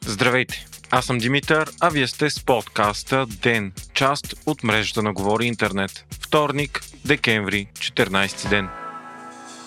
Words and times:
Здравейте! 0.00 0.66
Аз 0.90 1.04
съм 1.04 1.18
Димитър, 1.18 1.70
а 1.80 1.88
вие 1.88 2.06
сте 2.06 2.30
с 2.30 2.44
подкаста 2.44 3.26
ДЕН, 3.26 3.72
част 3.94 4.34
от 4.46 4.62
мрежата 4.62 5.02
на 5.02 5.12
Говори 5.12 5.46
Интернет. 5.46 6.04
Вторник, 6.20 6.80
декември, 7.04 7.68
14 7.78 8.48
ден. 8.48 8.85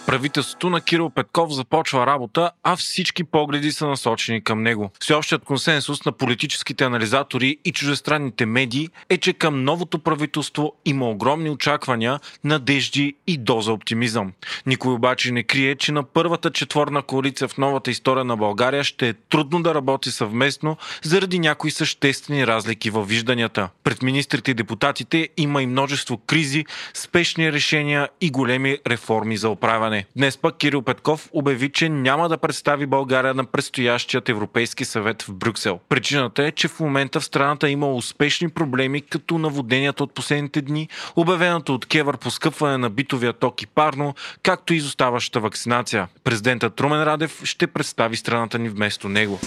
Правителството 0.09 0.69
на 0.69 0.81
Кирил 0.81 1.09
Петков 1.09 1.53
започва 1.53 2.05
работа, 2.05 2.51
а 2.63 2.75
всички 2.75 3.23
погледи 3.23 3.71
са 3.71 3.87
насочени 3.87 4.43
към 4.43 4.63
него. 4.63 4.91
Всеобщият 4.99 5.43
консенсус 5.43 6.05
на 6.05 6.11
политическите 6.11 6.83
анализатори 6.83 7.57
и 7.65 7.71
чужестранните 7.71 8.45
медии 8.45 8.89
е, 9.09 9.17
че 9.17 9.33
към 9.33 9.63
новото 9.63 9.99
правителство 9.99 10.73
има 10.85 11.09
огромни 11.09 11.49
очаквания, 11.49 12.19
надежди 12.43 13.15
и 13.27 13.37
доза 13.37 13.71
оптимизъм. 13.71 14.33
Никой 14.65 14.93
обаче 14.93 15.31
не 15.31 15.43
крие, 15.43 15.75
че 15.75 15.91
на 15.91 16.03
първата 16.03 16.51
четворна 16.51 17.01
коалиция 17.01 17.47
в 17.47 17.57
новата 17.57 17.91
история 17.91 18.25
на 18.25 18.37
България 18.37 18.83
ще 18.83 19.09
е 19.09 19.13
трудно 19.13 19.63
да 19.63 19.75
работи 19.75 20.11
съвместно 20.11 20.77
заради 21.01 21.39
някои 21.39 21.71
съществени 21.71 22.47
разлики 22.47 22.89
във 22.89 23.07
вижданията. 23.07 23.69
Пред 23.83 24.01
министрите 24.01 24.51
и 24.51 24.53
депутатите 24.53 25.29
има 25.37 25.63
и 25.63 25.67
множество 25.67 26.17
кризи, 26.17 26.65
спешни 26.93 27.51
решения 27.51 28.09
и 28.21 28.29
големи 28.29 28.77
реформи 28.87 29.37
за 29.37 29.49
оправяне 29.49 29.98
стане. 29.99 30.05
Днес 30.15 30.37
пък 30.37 30.57
Кирил 30.57 30.81
Петков 30.81 31.29
обяви, 31.33 31.69
че 31.69 31.89
няма 31.89 32.29
да 32.29 32.37
представи 32.37 32.85
България 32.85 33.33
на 33.33 33.45
предстоящият 33.45 34.29
Европейски 34.29 34.85
съвет 34.85 35.21
в 35.21 35.33
Брюксел. 35.33 35.79
Причината 35.89 36.43
е, 36.43 36.51
че 36.51 36.67
в 36.67 36.79
момента 36.79 37.19
в 37.19 37.25
страната 37.25 37.69
има 37.69 37.93
успешни 37.93 38.49
проблеми, 38.49 39.01
като 39.01 39.37
наводненията 39.37 40.03
от 40.03 40.13
последните 40.13 40.61
дни, 40.61 40.89
обявеното 41.15 41.73
от 41.73 41.85
Кевър 41.85 42.17
поскъпване 42.17 42.77
на 42.77 42.89
битовия 42.89 43.33
ток 43.33 43.61
и 43.61 43.67
парно, 43.67 44.15
както 44.43 44.73
и 44.73 44.77
изоставащата 44.77 45.39
вакцинация. 45.39 46.07
Президентът 46.23 46.81
Румен 46.81 47.03
Радев 47.03 47.41
ще 47.43 47.67
представи 47.67 48.17
страната 48.17 48.59
ни 48.59 48.69
вместо 48.69 49.09
него. 49.09 49.39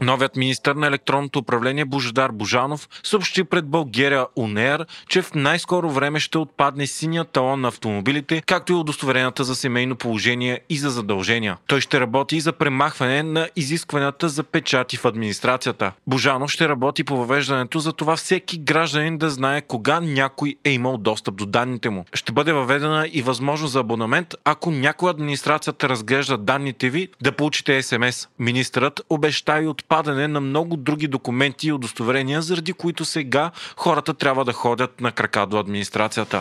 Новият 0.00 0.36
министър 0.36 0.74
на 0.74 0.86
електронното 0.86 1.38
управление 1.38 1.84
Божедар 1.84 2.30
Божанов 2.30 2.88
съобщи 3.02 3.44
пред 3.44 3.66
България 3.66 4.26
УНЕР, 4.36 4.86
че 5.08 5.22
в 5.22 5.34
най-скоро 5.34 5.90
време 5.90 6.20
ще 6.20 6.38
отпадне 6.38 6.86
синия 6.86 7.24
талон 7.24 7.60
на 7.60 7.68
автомобилите, 7.68 8.42
както 8.46 8.72
и 8.72 8.76
удостоверенията 8.76 9.44
за 9.44 9.54
семейно 9.54 9.96
положение 9.96 10.60
и 10.68 10.78
за 10.78 10.90
задължения. 10.90 11.56
Той 11.66 11.80
ще 11.80 12.00
работи 12.00 12.36
и 12.36 12.40
за 12.40 12.52
премахване 12.52 13.22
на 13.22 13.48
изискванията 13.56 14.28
за 14.28 14.42
печати 14.42 14.96
в 14.96 15.04
администрацията. 15.04 15.92
Божанов 16.06 16.50
ще 16.50 16.68
работи 16.68 17.04
по 17.04 17.16
въвеждането 17.16 17.78
за 17.78 17.92
това 17.92 18.16
всеки 18.16 18.58
гражданин 18.58 19.18
да 19.18 19.30
знае 19.30 19.62
кога 19.62 20.00
някой 20.00 20.56
е 20.64 20.70
имал 20.70 20.98
достъп 20.98 21.36
до 21.36 21.46
данните 21.46 21.90
му. 21.90 22.04
Ще 22.14 22.32
бъде 22.32 22.52
въведена 22.52 23.08
и 23.12 23.22
възможност 23.22 23.72
за 23.72 23.80
абонамент, 23.80 24.34
ако 24.44 24.70
някой 24.70 25.10
администрацията 25.10 25.88
разглежда 25.88 26.38
данните 26.38 26.90
ви, 26.90 27.08
да 27.22 27.32
получите 27.32 27.82
СМС. 27.82 28.28
Министърът 28.38 29.00
обеща 29.10 29.62
и 29.62 29.66
от 29.66 29.87
падане 29.88 30.28
на 30.28 30.40
много 30.40 30.76
други 30.76 31.08
документи 31.08 31.68
и 31.68 31.72
удостоверения, 31.72 32.42
заради 32.42 32.72
които 32.72 33.04
сега 33.04 33.50
хората 33.76 34.14
трябва 34.14 34.44
да 34.44 34.52
ходят 34.52 35.00
на 35.00 35.12
крака 35.12 35.46
до 35.46 35.58
администрацията. 35.58 36.40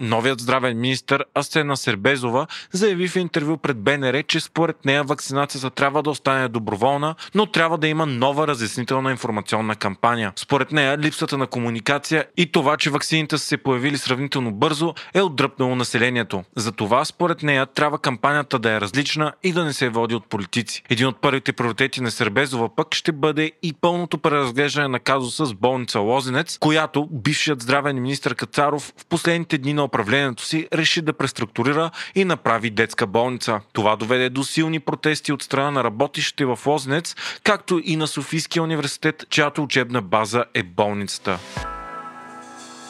Новият 0.00 0.40
здравен 0.40 0.80
министр 0.80 1.24
Асена 1.34 1.76
Сербезова 1.76 2.46
заяви 2.72 3.08
в 3.08 3.16
интервю 3.16 3.56
пред 3.56 3.78
БНР, 3.78 4.22
че 4.22 4.40
според 4.40 4.84
нея 4.84 5.04
вакцинацията 5.04 5.70
трябва 5.70 6.02
да 6.02 6.10
остане 6.10 6.48
доброволна, 6.48 7.14
но 7.34 7.46
трябва 7.46 7.78
да 7.78 7.88
има 7.88 8.06
нова 8.06 8.46
разяснителна 8.46 9.10
информационна 9.10 9.76
кампания. 9.76 10.32
Според 10.36 10.72
нея 10.72 10.98
липсата 10.98 11.38
на 11.38 11.46
комуникация 11.46 12.24
и 12.36 12.52
това, 12.52 12.76
че 12.76 12.90
вакцините 12.90 13.38
са 13.38 13.44
се 13.44 13.56
появили 13.56 13.98
сравнително 13.98 14.52
бързо, 14.52 14.94
е 15.14 15.22
отдръпнало 15.22 15.74
населението. 15.74 16.44
Затова, 16.56 17.04
според 17.04 17.42
нея, 17.42 17.66
трябва 17.66 17.98
кампанията 17.98 18.58
да 18.58 18.70
е 18.72 18.80
различна 18.80 19.32
и 19.42 19.52
да 19.52 19.64
не 19.64 19.72
се 19.72 19.88
води 19.88 20.14
от 20.14 20.26
политици. 20.26 20.82
Един 20.90 21.06
от 21.06 21.20
първите 21.20 21.52
приоритети 21.52 22.00
на 22.00 22.10
Сербезова 22.10 22.74
пък 22.76 22.94
ще 22.94 23.12
бъде 23.12 23.52
и 23.62 23.72
пълното 23.72 24.18
преразглеждане 24.18 24.88
на 24.88 24.98
казуса 24.98 25.46
с 25.46 25.54
болница 25.54 26.00
Лозенец, 26.00 26.58
която 26.58 27.08
бившият 27.10 27.62
здравен 27.62 28.02
министр 28.02 28.34
Кацаров 28.34 28.92
в 28.96 29.06
последните 29.06 29.58
дни 29.58 29.72
на 29.72 29.87
управлението 29.88 30.44
си 30.44 30.68
реши 30.72 31.02
да 31.02 31.12
преструктурира 31.12 31.90
и 32.14 32.24
направи 32.24 32.70
детска 32.70 33.06
болница. 33.06 33.60
Това 33.72 33.96
доведе 33.96 34.28
до 34.30 34.44
силни 34.44 34.80
протести 34.80 35.32
от 35.32 35.42
страна 35.42 35.70
на 35.70 35.84
работещите 35.84 36.44
в 36.44 36.58
Лозенец, 36.66 37.16
както 37.42 37.80
и 37.84 37.96
на 37.96 38.06
Софийския 38.06 38.62
университет, 38.62 39.24
чиято 39.30 39.62
учебна 39.62 40.02
база 40.02 40.44
е 40.54 40.62
болницата. 40.62 41.38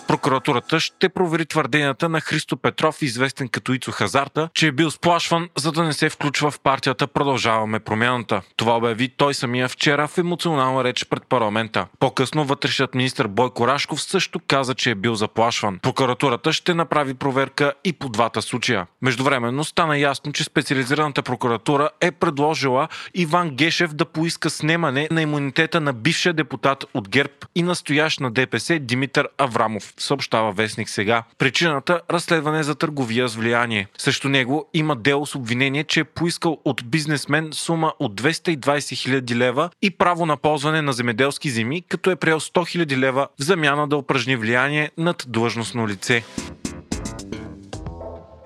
Прокуратурата 0.09 0.81
ще 0.81 1.09
провери 1.09 1.47
твърденията 1.47 2.09
на 2.09 2.21
Христо 2.21 2.57
Петров, 2.57 3.03
известен 3.03 3.49
като 3.49 3.73
Ицо 3.73 3.93
Хазарта, 3.93 4.49
че 4.55 4.67
е 4.67 4.73
бил 4.73 4.91
сплашван, 4.91 5.49
за 5.57 5.73
да 5.73 5.85
не 5.85 5.93
се 5.93 6.09
включва 6.09 6.51
в 6.51 6.61
партията 6.61 7.07
Продължаваме 7.07 7.81
промяната. 7.81 8.43
Това 8.57 8.77
обяви 8.77 9.09
той 9.09 9.35
самия 9.35 9.69
вчера 9.69 10.09
в 10.09 10.19
емоционална 10.19 10.85
реч 10.85 11.05
пред 11.05 11.27
парламента. 11.27 11.87
По-късно 11.99 12.45
вътрешният 12.45 12.95
министр 12.95 13.29
Бойко 13.29 13.67
Рашков 13.67 14.03
също 14.03 14.41
каза, 14.49 14.75
че 14.75 14.91
е 14.91 14.95
бил 14.95 15.15
заплашван. 15.15 15.79
Прокуратурата 15.83 16.53
ще 16.53 16.75
направи 16.75 17.15
проверка 17.15 17.73
и 17.85 17.93
по 17.93 18.09
двата 18.09 18.43
случая. 18.43 18.87
Междувременно 19.03 19.65
стана 19.65 19.99
ясно, 19.99 20.33
че 20.33 20.45
специализираната 20.45 21.23
прокуратура 21.23 21.91
е 22.01 22.11
предложила 22.11 22.89
Иван 23.15 23.51
Гешев 23.51 23.95
да 23.95 24.05
поиска 24.05 24.51
снемане 24.51 25.09
на 25.11 25.23
имунитета 25.23 25.81
на 25.81 25.93
бившия 25.93 26.33
депутат 26.33 26.85
от 26.95 27.09
ГЕРБ 27.09 27.33
и 27.55 27.63
настоящ 27.63 28.21
на 28.21 28.31
ДПС 28.31 28.79
Димитър 28.79 29.29
Аврамов 29.39 29.95
съобщава 30.03 30.53
Вестник 30.53 30.89
сега. 30.89 31.23
Причината– 31.39 32.01
разследване 32.11 32.63
за 32.63 32.75
търговия 32.75 33.29
с 33.29 33.35
влияние. 33.35 33.87
Също 33.99 34.29
него 34.29 34.69
има 34.75 34.97
дело 34.97 35.27
с 35.27 35.35
обвинение, 35.35 35.85
че 35.85 36.01
е 36.01 36.05
поискал 36.05 36.59
от 36.65 36.83
бизнесмен 36.87 37.49
сума 37.53 37.93
от 37.99 38.21
220 38.21 38.59
000 38.59 39.35
лева 39.35 39.71
и 39.83 39.91
право 39.91 40.27
на 40.27 40.37
ползване 40.37 40.83
на 40.83 40.93
земеделски 40.93 41.51
земи, 41.51 41.83
като 41.89 42.11
е 42.11 42.17
приел 42.17 42.41
100 42.41 42.85
000 42.85 42.97
лева 42.97 43.29
в 43.41 43.45
замяна 43.45 43.89
да 43.89 43.97
упражни 43.97 44.37
влияние 44.37 44.91
над 44.99 45.25
длъжностно 45.29 45.89
лице. 45.89 46.23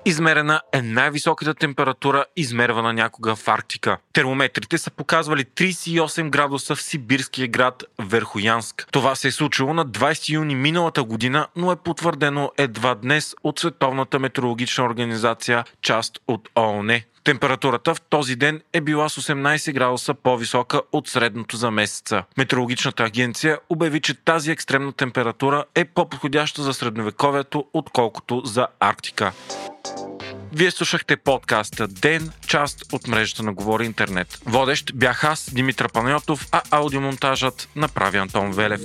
Измерена 0.05 0.61
е 0.73 0.81
най-високата 0.81 1.53
температура, 1.53 2.25
измервана 2.35 2.93
някога 2.93 3.35
в 3.35 3.47
Арктика. 3.47 3.97
Термометрите 4.13 4.77
са 4.77 4.91
показвали 4.91 5.45
38 5.45 6.29
градуса 6.29 6.75
в 6.75 6.81
сибирския 6.81 7.47
град 7.47 7.83
Верхоянск. 7.99 8.87
Това 8.91 9.15
се 9.15 9.27
е 9.27 9.31
случило 9.31 9.73
на 9.73 9.85
20 9.85 10.29
юни 10.29 10.55
миналата 10.55 11.03
година, 11.03 11.47
но 11.55 11.71
е 11.71 11.75
потвърдено 11.75 12.51
едва 12.57 12.95
днес 12.95 13.35
от 13.43 13.59
Световната 13.59 14.19
метеорологична 14.19 14.85
организация, 14.85 15.63
част 15.81 16.19
от 16.27 16.49
ООН. 16.55 17.01
Температурата 17.23 17.95
в 17.95 18.01
този 18.01 18.35
ден 18.35 18.61
е 18.73 18.81
била 18.81 19.09
с 19.09 19.21
18 19.21 19.73
градуса 19.73 20.13
по-висока 20.13 20.81
от 20.91 21.07
средното 21.07 21.57
за 21.57 21.71
месеца. 21.71 22.23
Метеорологичната 22.37 23.03
агенция 23.03 23.59
обяви, 23.69 24.01
че 24.01 24.13
тази 24.13 24.51
екстремна 24.51 24.93
температура 24.93 25.65
е 25.75 25.85
по-подходяща 25.85 26.63
за 26.63 26.73
средновековието, 26.73 27.65
отколкото 27.73 28.41
за 28.45 28.67
Арктика. 28.79 29.31
Вие 30.55 30.71
слушахте 30.71 31.17
подкаста 31.17 31.87
Ден, 31.87 32.31
част 32.47 32.93
от 32.93 33.07
мрежата 33.07 33.43
на 33.43 33.53
Говори 33.53 33.85
Интернет. 33.85 34.39
Водещ 34.45 34.91
бях 34.95 35.23
аз, 35.23 35.49
Димитър 35.53 35.91
Панайотов, 35.91 36.47
а 36.51 36.61
аудиомонтажът 36.71 37.69
направи 37.75 38.17
Антон 38.17 38.51
Велев. 38.51 38.81